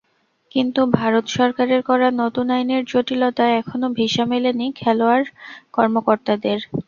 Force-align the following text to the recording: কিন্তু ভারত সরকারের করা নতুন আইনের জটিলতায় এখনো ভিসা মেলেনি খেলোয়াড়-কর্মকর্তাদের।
কিন্তু 0.51 0.81
ভারত 0.95 1.25
সরকারের 1.37 1.81
করা 1.89 2.07
নতুন 2.21 2.45
আইনের 2.51 2.83
জটিলতায় 2.85 3.57
এখনো 3.61 3.87
ভিসা 3.97 4.23
মেলেনি 4.31 4.67
খেলোয়াড়-কর্মকর্তাদের। 4.79 6.59